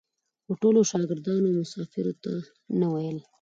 [0.47, 2.33] هوټلو شاګردانو مسافرو ته
[2.79, 3.17] نه ویل.